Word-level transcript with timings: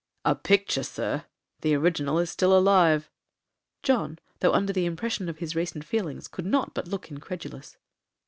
'A 0.25 0.33
picture, 0.33 0.81
Sir!—the 0.81 1.75
original 1.75 2.17
is 2.17 2.31
still 2.31 2.57
alive.' 2.57 3.11
John, 3.83 4.17
though 4.39 4.53
under 4.55 4.73
the 4.73 4.87
impression 4.87 5.29
of 5.29 5.37
his 5.37 5.55
recent 5.55 5.83
feelings, 5.85 6.27
could 6.27 6.47
not 6.47 6.73
but 6.73 6.87
look 6.87 7.11
incredulous. 7.11 7.77